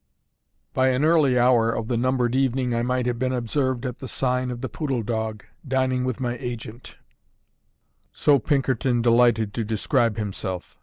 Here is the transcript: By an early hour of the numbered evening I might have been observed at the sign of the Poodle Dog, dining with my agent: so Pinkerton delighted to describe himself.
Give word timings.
By 0.73 0.87
an 0.87 1.05
early 1.05 1.37
hour 1.37 1.71
of 1.71 1.87
the 1.87 1.95
numbered 1.95 2.33
evening 2.35 2.73
I 2.73 2.81
might 2.81 3.05
have 3.05 3.19
been 3.19 3.31
observed 3.31 3.85
at 3.85 3.99
the 3.99 4.07
sign 4.07 4.49
of 4.49 4.61
the 4.61 4.67
Poodle 4.67 5.03
Dog, 5.03 5.43
dining 5.67 6.05
with 6.05 6.19
my 6.19 6.37
agent: 6.39 6.97
so 8.11 8.39
Pinkerton 8.39 9.03
delighted 9.03 9.53
to 9.53 9.63
describe 9.63 10.17
himself. 10.17 10.79